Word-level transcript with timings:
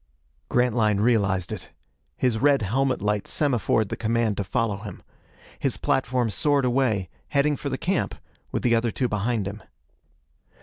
Grantline 0.49 0.99
realized 0.99 1.51
it. 1.51 1.69
His 2.17 2.39
red 2.39 2.63
helmet 2.63 3.03
light 3.03 3.27
semaphored 3.27 3.89
the 3.89 3.95
command 3.95 4.35
to 4.37 4.43
follow 4.43 4.77
him. 4.77 5.03
His 5.59 5.77
platform 5.77 6.31
soared 6.31 6.65
away, 6.65 7.07
heading 7.27 7.55
for 7.55 7.69
the 7.69 7.77
camp, 7.77 8.15
with 8.51 8.63
the 8.63 8.73
other 8.73 8.89
two 8.89 9.07
behind 9.07 9.47
him. 9.47 9.61